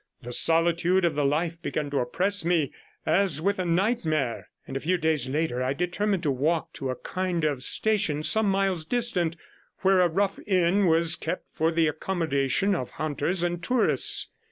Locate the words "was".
10.87-11.15